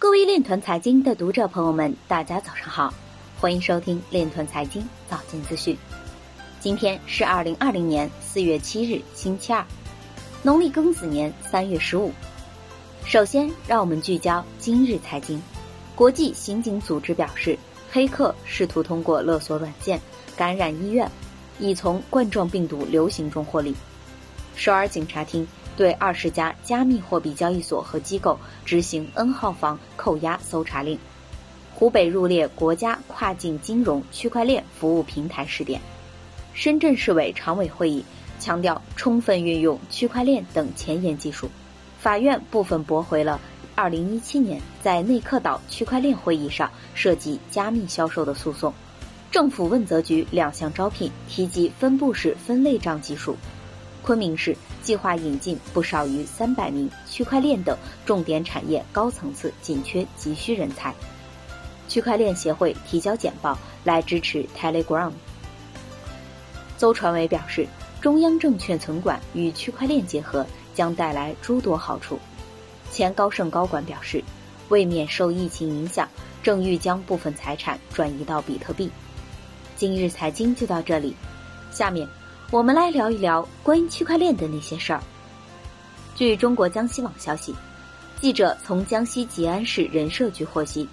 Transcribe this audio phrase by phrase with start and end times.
[0.00, 2.94] 各位链团财经的读者朋友们，大家早上好，
[3.40, 5.76] 欢迎收听链团财经早间资讯。
[6.60, 9.66] 今天是二零二零年四月七日，星期二，
[10.44, 12.12] 农历庚子年三月十五。
[13.06, 15.42] 首先，让我们聚焦今日财经。
[15.96, 17.58] 国际刑警组织表示，
[17.90, 20.00] 黑客试图通过勒索软件
[20.36, 21.10] 感染医院，
[21.58, 23.74] 已从冠状病毒流行中获利。
[24.54, 25.44] 首尔警察厅
[25.78, 30.98] 对二十家加密货币交易所和机构执行 N 号房扣押搜查令。
[31.72, 35.80] 湖北入列国家跨境金融区块链服务平台试点。
[36.52, 38.04] 深圳市委常委会议
[38.40, 41.48] 强调充分运用区块链等前沿技术。
[42.00, 43.40] 法院部分驳回了
[43.76, 48.74] 2017年在内克岛区块链会议上涉及加密销售的诉讼。
[49.30, 53.36] 政府问责局两项招聘提及分布式分类账技术。
[54.02, 60.94] 昆明市计划引进不少于三百名区块链等重点产业高层次紧缺急需人才。
[61.88, 65.12] 区块链协会提交简报来支持 Telegram。
[66.76, 67.66] 邹传伟表示，
[68.00, 72.18] 中央证券存管与区块链结合将带来诸多好处。
[72.90, 74.22] 前高盛高管表示，
[74.68, 76.08] 为免受疫情影响，
[76.42, 78.90] 正欲将部分财产转移到比特币。
[79.76, 81.14] 今日财经就到这里，
[81.70, 82.08] 下面。
[82.50, 85.02] 我们来聊一聊关于区块链的那些事儿。
[86.14, 87.54] 据中国江西网消息，
[88.18, 90.88] 记者从江西吉安市人社局获悉，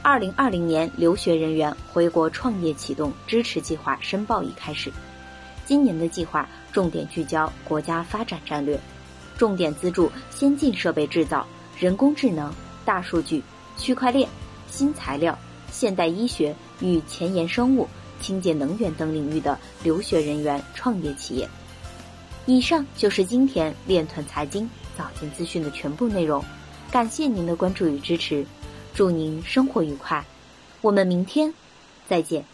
[0.00, 4.90] 二零二零年留学人员回国创业启动支持计划申报已开始。
[5.66, 8.80] 今年的计划重点聚焦国家发展战略，
[9.36, 11.46] 重点资助先进设备制造、
[11.78, 12.50] 人工智能、
[12.82, 13.42] 大数据、
[13.76, 14.26] 区块链、
[14.68, 15.38] 新材料、
[15.70, 17.86] 现代医学与前沿生物。
[18.24, 21.46] 清洁能源等领域的留学人员创业企业。
[22.46, 26.42] 以上就是今天链团财经早间资讯的全部内容，
[26.90, 28.46] 感谢您的关注与支持，
[28.94, 30.24] 祝您生活愉快，
[30.80, 31.52] 我们明天
[32.08, 32.44] 再见。